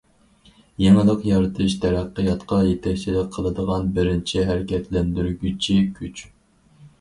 يېڭىلىق 0.83 1.25
يارىتىش 1.31 1.75
تەرەققىياتقا 1.83 2.59
يېتەكچىلىك 2.69 3.29
قىلىدىغان 3.37 3.93
بىرىنچى 3.99 4.47
ھەرىكەتلەندۈرگۈچى 4.49 5.79
كۈچ. 6.01 6.27